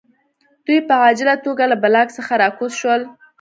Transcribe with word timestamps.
دوی 0.65 0.79
په 0.87 0.93
عاجله 1.03 1.35
توګه 1.45 1.63
له 1.71 1.75
بلاک 1.83 2.07
څخه 2.17 2.33
راکوز 2.43 2.71
شول 2.81 3.01